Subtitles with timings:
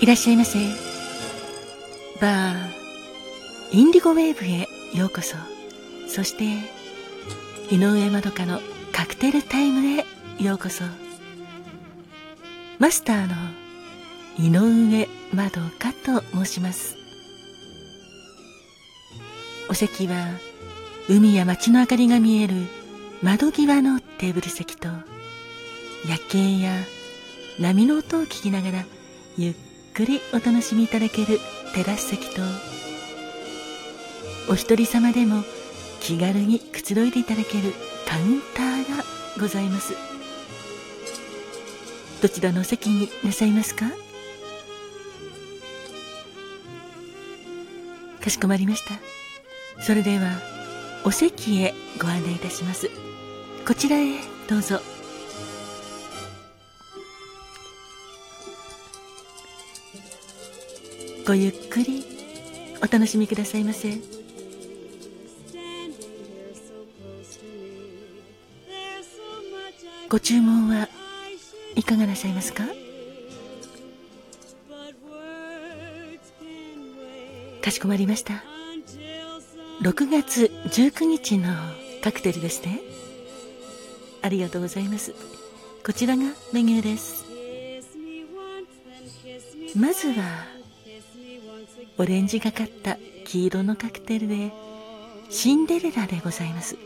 [0.00, 0.58] いらっしゃいませ。
[2.22, 2.56] バー、
[3.70, 4.66] インディゴウェーブへ
[4.98, 5.36] ようこそ。
[6.08, 6.44] そして、
[7.70, 8.60] 井上まどかの
[8.92, 10.06] カクテルタイムへ
[10.42, 10.84] ようこそ。
[12.78, 13.34] マスターの
[14.38, 16.96] 井上まどかと申します。
[19.68, 20.28] お席は、
[21.10, 22.54] 海や街の明かりが見える
[23.22, 24.88] 窓際のテーブル席と、
[26.08, 26.72] 夜景や
[27.58, 28.84] 波の音を聞きながら
[29.36, 29.54] ゆっ
[29.94, 31.38] くりお楽しみいただける
[31.74, 32.42] テラス席と
[34.48, 35.42] お一人様でも
[36.00, 37.72] 気軽にくつろいでいただける
[38.08, 39.04] カウンターが
[39.38, 39.94] ございます。
[42.20, 43.86] どちらのお席になさいますか？
[48.22, 48.94] かしこまりました。
[49.82, 50.38] それでは
[51.04, 52.90] お席へご案内いたします。
[53.66, 54.18] こちらへ
[54.48, 54.80] どうぞ。
[61.26, 62.04] ごゆっくり
[62.82, 63.98] お楽しみくださいませ。
[70.08, 70.88] ご注文は
[71.76, 72.64] いかがなさいますか？
[77.62, 78.42] かしこまりました。
[79.82, 81.54] 6月19日の
[82.02, 82.80] カクテルですね。
[84.22, 85.14] ありがとうございます。
[85.86, 87.29] こちらがメニューです。
[89.76, 90.46] まずは
[91.98, 94.52] オレンジがかった黄色のカクテルで
[95.28, 96.76] シンデレラでございます。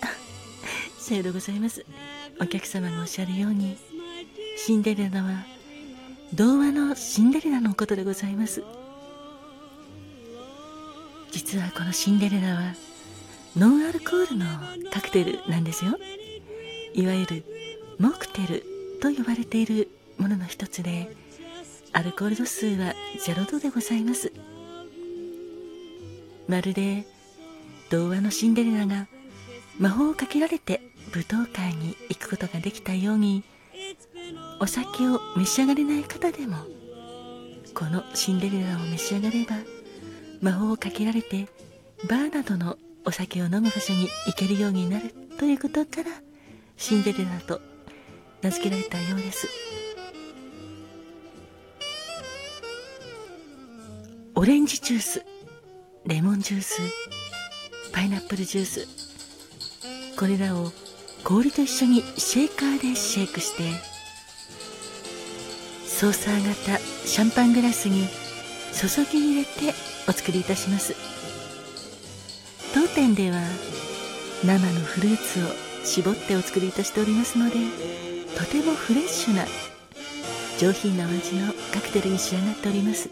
[0.98, 1.84] さようでございます。
[2.40, 3.76] お客様がおっしゃるように
[4.56, 5.44] シンデレラは
[6.32, 8.62] 童話のシンデレラのことでございます。
[11.32, 12.74] 実はこのシンデレラは
[13.56, 14.46] ノンアルコールの
[14.90, 15.98] カクテルなんですよ。
[16.94, 17.44] いわゆる
[17.98, 18.64] モクテル
[19.00, 21.14] と呼ばれているものの一つで
[21.96, 22.92] アルコール度数は
[23.26, 24.30] 0度でございます。
[26.46, 27.06] まるで
[27.88, 29.06] 童話のシンデレラが
[29.78, 30.82] 魔法をかけられて
[31.14, 33.44] 舞踏会に行くことができたように
[34.60, 36.56] お酒を召し上がれない方でも
[37.72, 39.56] このシンデレラを召し上がれば
[40.42, 41.48] 魔法をかけられて
[42.10, 42.76] バーなどの
[43.06, 46.10] お酒を飲む場所に行けるようになるということから
[46.76, 47.62] シンデレラと
[48.42, 49.48] 名付けられたようです。
[54.46, 55.26] レンジジュース
[56.06, 56.80] レモンジュース
[57.92, 58.86] パイナップルジュース
[60.16, 60.70] これらを
[61.24, 63.64] 氷と一緒にシェーカーでシェイクして
[65.84, 68.06] ソーサー型シャンパングラスに
[68.72, 69.74] 注ぎ入れて
[70.08, 70.94] お作りいたします。
[72.72, 73.40] 当店では
[74.44, 75.48] 生のフルーツを
[75.84, 77.56] 絞ってお作りいたしておりますので
[78.38, 79.44] とてもフレッシュな
[80.60, 83.10] 上品なお味のカクテルに仕上がっております。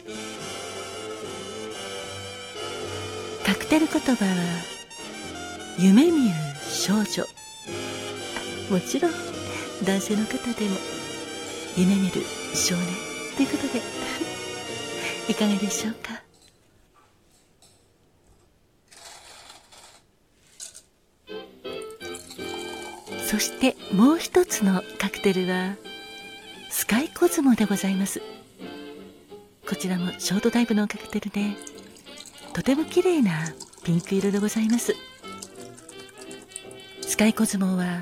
[3.45, 4.31] カクテル言葉は
[5.79, 7.25] 夢見る少女。
[8.71, 9.13] もちろん
[9.85, 10.77] 男性の方でも
[11.77, 12.23] 夢見る
[12.55, 12.87] 少年
[13.37, 13.83] ということで。
[15.29, 16.23] いかがでしょうか？
[23.27, 25.77] そしてもう一つのカクテルは
[26.71, 28.23] スカイコズモでございます。
[29.69, 31.57] こちらもショートタイプのカクテルで
[32.55, 33.33] とても綺麗な
[33.83, 34.95] ピンク色でございます。
[37.03, 38.01] スカイコズモは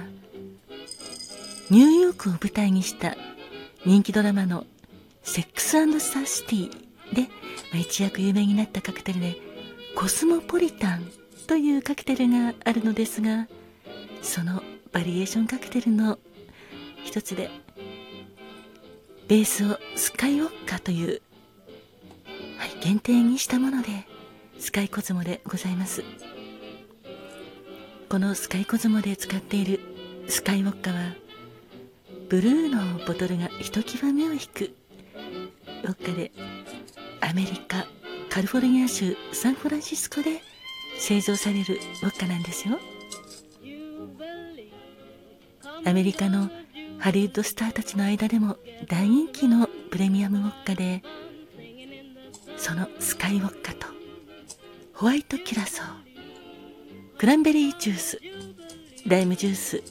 [1.71, 3.17] ニューヨークを舞台にした
[3.85, 4.65] 人気ドラマの
[5.23, 6.71] セックスサシティ
[7.15, 7.29] で、ま
[7.75, 9.37] あ、一躍有名になったカクテルで
[9.97, 11.07] コスモポリタン
[11.47, 13.49] というカクテルがあるのですが
[14.23, 14.62] その
[14.93, 16.19] バリエーションカクテルの
[17.05, 17.51] 一つで
[19.29, 21.23] ベースをスカイウォッカという、
[22.59, 23.89] はい、限定にしたもので
[24.62, 26.05] スカイコズモでございます。
[28.09, 29.81] このスカイコズモで使っている
[30.29, 31.17] スカイウォッカは
[32.29, 34.73] ブルーのボトルがひときわ目を引く。
[35.82, 36.31] ウォッカで
[37.20, 37.87] アメリカ
[38.31, 40.41] カリフォルニア州サンフランシスコで
[40.97, 42.79] 製造されるウォッカなんですよ。
[45.85, 46.49] アメリカの
[47.00, 51.03] ハリウッドスターたちの間でも大人気のプレミアムウォッカで
[52.56, 54.01] そのスカイウォッカと
[55.02, 55.87] ホワイトキュラソー。
[57.19, 58.20] クランベリージュース。
[59.04, 59.82] ライムジュース。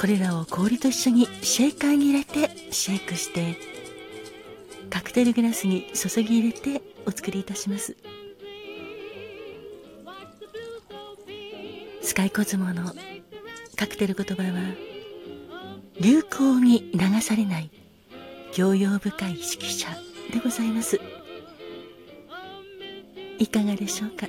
[0.00, 3.56] これらを氷と一緒にシェイカーに入れてシェイクして
[4.88, 7.96] カクテルグラスに注ぎ入れてお作りいたします。
[12.00, 12.92] スカイコズモの
[13.74, 14.74] カクテル言葉は
[16.00, 17.70] 流行に流されない
[18.52, 19.88] 教養深い指揮者
[20.32, 21.00] でございます。
[23.38, 24.26] いかがでしょうか？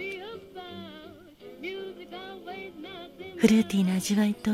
[3.38, 4.52] フルーティーな味わいと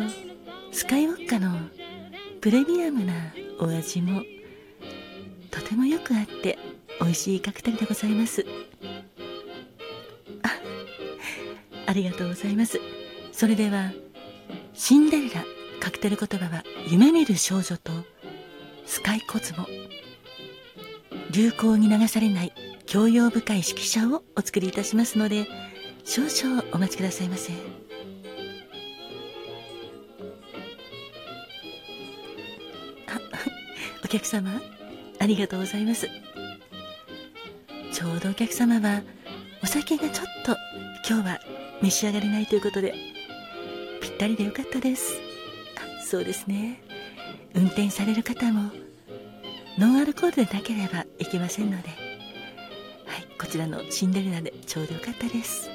[0.72, 1.58] スカイウォッカの
[2.40, 3.14] プレミアムな
[3.60, 4.22] お味も
[5.50, 6.60] とてもよくあって
[7.02, 8.46] 美味しいカクテルでございます。
[10.44, 10.50] あ
[11.88, 12.80] ありがとうございます。
[13.32, 13.92] それでは
[14.74, 15.44] シンデレラ
[15.80, 17.92] カクテル言葉は夢見る少女と
[18.86, 19.66] スカイコズモ
[21.32, 22.54] 流行に流されない
[22.88, 25.48] 教養深い指揮者をお作りいたしますので
[26.06, 27.52] 少々お待ちくださいませ。
[27.52, 27.56] あ
[34.04, 34.62] お客様
[35.20, 36.08] ありがとうございます。
[37.92, 39.02] ちょうどお客様は
[39.64, 40.56] お酒がちょっと
[41.10, 41.40] 今日は
[41.82, 42.94] 召し上がれないということで
[44.02, 45.20] ぴったりでよかったです。
[45.76, 46.82] あそうですね。
[47.56, 48.72] 運転される方も
[49.78, 52.05] ノンアルコールでなければいけませんので。
[53.40, 55.70] こちらのシンデレラでちょうどよかったです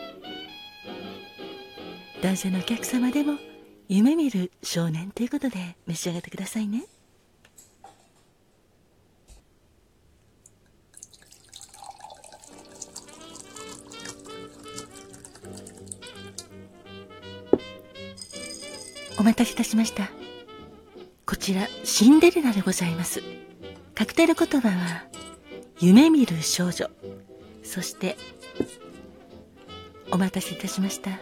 [2.23, 3.35] 男性のお客様でも
[3.89, 6.85] 夢見る少年ということで召し上がってくださいね
[19.21, 20.09] お待たせいたしました。
[21.27, 23.23] こちら、シンデレラでございます。
[23.95, 25.05] カクテル言葉は、
[25.79, 26.89] 夢見る少女。
[27.71, 28.17] そして、
[30.11, 31.21] お待たせいたしました。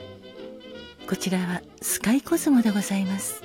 [1.06, 3.42] こちらは、スカイコスモでございます。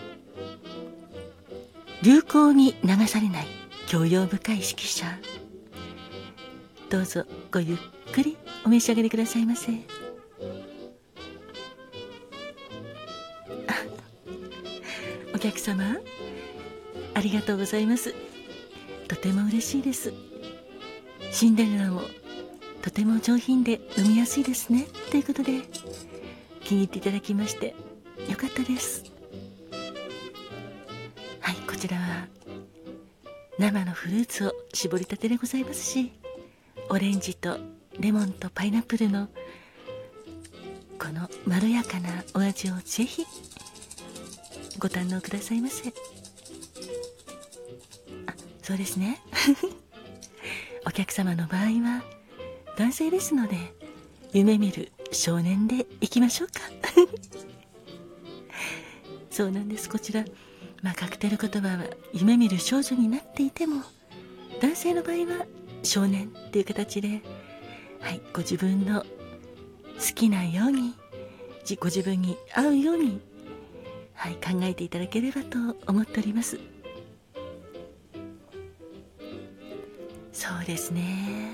[2.02, 3.48] 流行に流されない
[3.88, 5.06] 教養深い指揮者。
[6.90, 7.78] どうぞごゆっ
[8.14, 9.74] くりお召し上がりくださいませ
[15.36, 15.40] お。
[15.40, 15.98] 客様
[17.16, 18.16] ありがとうございます
[19.10, 20.14] とても嬉しいです
[21.32, 22.02] シンデレラも
[22.84, 24.86] とても上品で飲みやすいですね。
[25.10, 25.62] ということで
[26.60, 27.76] 気に入っていただきまして
[28.30, 29.06] よかったです。
[31.40, 32.28] はいこちらは
[33.58, 36.12] 生のフルーツを絞りたてでございますし
[36.90, 37.58] オレンジと
[38.00, 39.30] レモンとパイナップルの
[41.00, 43.26] このまろやかなお味をぜひ
[44.78, 45.88] ご堪能くださいませ。
[45.88, 45.94] あ
[48.62, 49.22] そうですね。
[50.86, 52.04] お客様の場合は
[52.78, 53.56] 男性ですので
[54.32, 56.62] 夢見る少年でいきましょうか。
[59.30, 59.90] そうなんです。
[59.90, 60.26] こちら
[60.82, 63.84] まあカクテル言葉は夢見る少女になっていても
[64.62, 65.46] 男性の場合は
[65.84, 67.22] 少年っていう形で
[68.00, 69.08] はいご自分の好
[70.16, 70.94] きなように
[71.80, 73.22] ご自分に合うように
[74.24, 76.58] はい、考えていただければと思っております。
[80.32, 81.52] そうですね。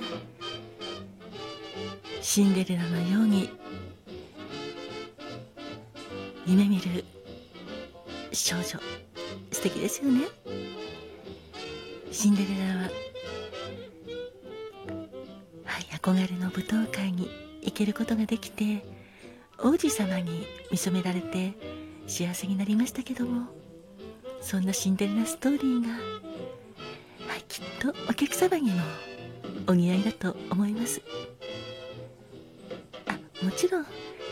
[2.21, 3.49] シンデレラのように
[6.45, 7.05] 夢見る
[8.31, 8.63] 少女。
[9.51, 10.21] 素敵ですよね。
[12.11, 12.81] シンデレラは
[15.65, 17.29] はい憧れの舞踏会に
[17.61, 18.83] 行けることができて
[19.57, 21.53] 王子様に見初められて
[22.07, 23.47] 幸せになりましたけども
[24.41, 28.81] そんなシンデレラストーリーが、はい、きっとお客様にも
[29.67, 31.01] お似合いだと思います。
[33.41, 33.85] もちろん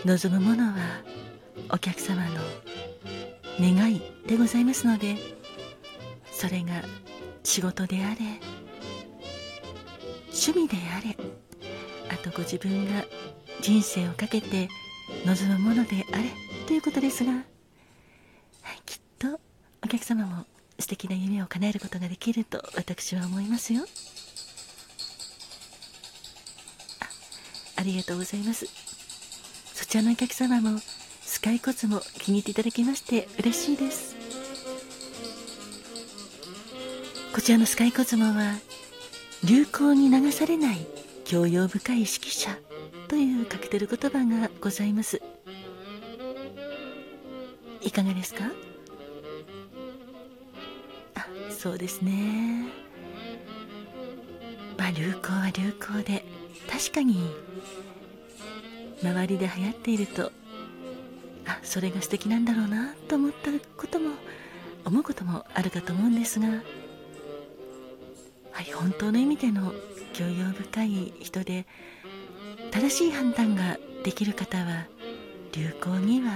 [0.05, 0.75] 望むものは
[1.69, 2.41] お客様の
[3.59, 5.15] 願いでございますので
[6.31, 6.83] それが
[7.43, 8.17] 仕事であれ
[10.25, 11.15] 趣味であれ
[12.13, 13.05] あとご自分が
[13.61, 14.67] 人生をかけて
[15.25, 16.23] 望むものであれ
[16.67, 17.31] ということですが
[18.85, 19.39] きっと
[19.83, 20.45] お客様も
[20.79, 23.83] 素敵な夢を叶えることができると私は思いますよ。
[27.77, 28.86] ありがとうございます。
[29.87, 30.79] ちらのお客様も
[31.21, 34.17] スカイコツも気に入っていただきまして嬉しいです。
[37.33, 38.55] こちらのスカイコツモは
[39.45, 40.85] 流行に流されない
[41.23, 42.57] 教養深い指揮者
[43.07, 45.21] というカクテル言葉がございます。
[47.81, 48.43] いかがですか？
[51.15, 52.65] あそうですね。
[54.77, 56.25] まあ流行は流行で
[56.69, 57.33] 確かに
[59.01, 60.31] 周りで流行っていると
[61.45, 64.11] あそれが素敵なんだろうなと思ったことも
[64.85, 66.47] 思うこともあるかと思うんですが
[68.51, 69.73] はい本当の意味での
[70.13, 71.65] 教養深い人で
[72.71, 74.87] 正しい判断ができる方は
[75.51, 76.31] 流行には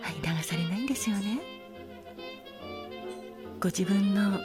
[0.00, 1.40] はい流されないんですよね。
[3.60, 4.38] ご自分の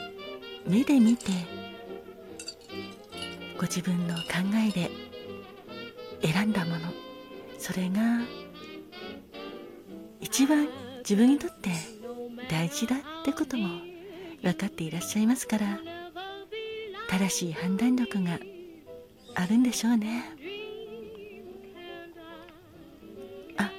[0.65, 1.31] 目で見て
[3.57, 4.21] ご自分の考
[4.65, 4.89] えで
[6.21, 6.93] 選んだもの。
[7.57, 8.21] それが
[10.21, 10.67] 一番
[10.99, 11.71] 自分にとって
[12.49, 13.81] 大事だってことも
[14.41, 15.79] 分かっていらっしゃいますから
[17.09, 18.39] 正しい判断力が
[19.35, 20.23] あるんでしょうね。
[23.57, 23.71] あ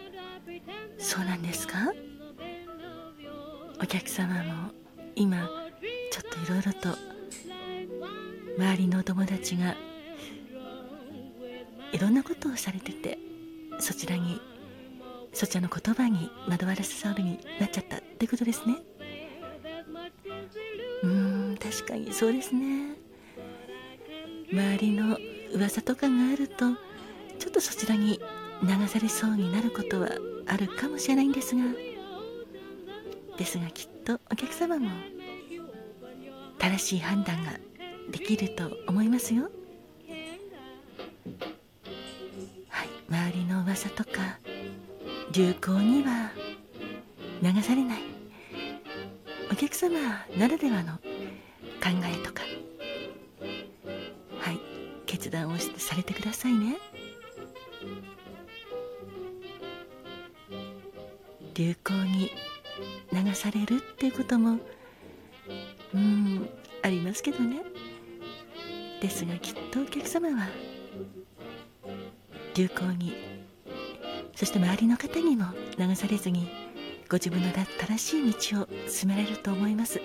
[0.98, 1.92] そうなんですか？
[3.82, 4.70] お客様も
[5.14, 5.48] 今
[6.10, 6.96] ちょっといろいろと
[8.58, 9.74] 周りのお友達が
[11.92, 13.18] いろんなことをされてて
[13.78, 14.40] そちらに
[15.32, 18.76] そちらの言葉に惑わらせそうになっちゃったってことですね。
[21.02, 22.96] うーん確かにそうですね。
[24.52, 25.16] 周りの
[25.54, 26.74] 噂とかがあると
[27.38, 28.20] ちょっとそちらに
[28.62, 30.08] 流されそうになることは
[30.46, 31.62] あるかもしれないんですが。
[33.38, 34.90] ですがきっとお客様も
[36.58, 37.52] 正しい判断が
[38.10, 39.50] できると思いますよ。
[43.30, 44.38] りの噂とか
[45.32, 46.32] 流行には
[47.42, 48.02] 流されない。
[49.50, 49.98] お客様
[50.36, 51.00] ならではの考
[52.04, 52.42] えとか
[54.38, 54.60] はい
[55.06, 56.76] 決断をされてくださいね。
[61.54, 62.30] 流行に
[63.12, 64.58] 流されるっていうことも
[65.92, 66.48] うん
[66.82, 67.62] ありますけどね。
[69.00, 70.48] ですがきっとお客様は
[72.54, 73.14] 流行に。
[74.34, 75.46] そして周りの方にも
[75.78, 76.48] 流されずに
[77.10, 80.00] ご自分の正しい道を進められると思います。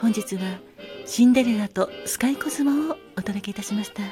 [0.00, 0.58] 本日は
[1.06, 4.02] シンデレラとスカイコズモをお届けいたしました。